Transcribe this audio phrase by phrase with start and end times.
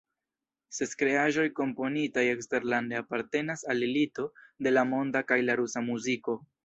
[0.75, 4.29] Ses kreaĵoj komponitaj eksterlande apartenas al elito
[4.69, 6.41] de la monda kaj la rusa muziko.